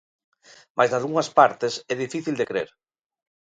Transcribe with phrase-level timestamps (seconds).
[0.77, 2.69] Mais nalgunhas partes é difícil de crer.